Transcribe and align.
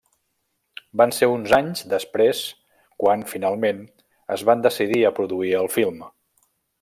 Van 1.01 1.11
ser 1.17 1.27
uns 1.33 1.51
anys 1.57 1.83
després 1.91 2.41
quan 3.05 3.27
finalment 3.35 3.83
es 4.37 4.49
van 4.51 4.65
decidir 4.67 5.03
a 5.11 5.17
produir 5.21 5.53
el 5.63 5.71
film. 5.79 6.03